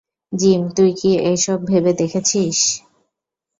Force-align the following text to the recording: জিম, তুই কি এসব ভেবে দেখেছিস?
জিম, 0.33 0.61
তুই 0.75 0.91
কি 0.99 1.11
এসব 1.31 1.59
ভেবে 1.69 1.91
দেখেছিস? 1.93 2.57